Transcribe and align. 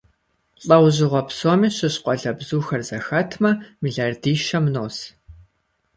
ЛӀэужьыгъуэ 0.67 1.21
псоми 1.27 1.69
щыщ 1.75 1.95
къуалэбзухэр 2.03 2.81
зэхэтмэ, 2.87 3.51
миллиардищэм 3.81 4.65
нос. 4.73 4.97